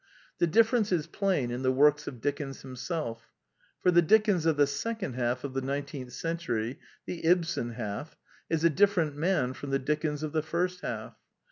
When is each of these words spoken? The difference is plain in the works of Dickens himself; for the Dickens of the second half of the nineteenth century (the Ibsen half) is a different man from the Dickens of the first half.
The 0.39 0.47
difference 0.47 0.91
is 0.91 1.05
plain 1.05 1.51
in 1.51 1.61
the 1.61 1.71
works 1.71 2.07
of 2.07 2.21
Dickens 2.21 2.63
himself; 2.63 3.27
for 3.83 3.91
the 3.91 4.01
Dickens 4.01 4.47
of 4.47 4.57
the 4.57 4.65
second 4.65 5.13
half 5.13 5.43
of 5.43 5.53
the 5.53 5.61
nineteenth 5.61 6.11
century 6.11 6.79
(the 7.05 7.23
Ibsen 7.23 7.73
half) 7.73 8.17
is 8.49 8.63
a 8.63 8.69
different 8.71 9.15
man 9.15 9.53
from 9.53 9.69
the 9.69 9.77
Dickens 9.77 10.23
of 10.23 10.31
the 10.31 10.41
first 10.41 10.81
half. 10.81 11.13